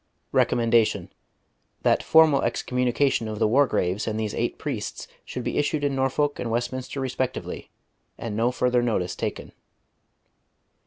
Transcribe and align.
"Recommendation. 0.31 1.13
That 1.83 2.01
formal 2.01 2.41
excommunication 2.41 3.27
of 3.27 3.37
the 3.37 3.47
Wargraves 3.47 4.07
and 4.07 4.19
these 4.19 4.33
eight 4.33 4.57
priests 4.57 5.07
should 5.25 5.43
be 5.43 5.59
issued 5.59 5.83
in 5.83 5.93
Norfolk 5.93 6.39
and 6.39 6.49
Westminster 6.49 6.99
respectively, 6.99 7.69
and 8.17 8.35
no 8.35 8.51
further 8.51 8.81
notice 8.81 9.15
taken." 9.15 9.51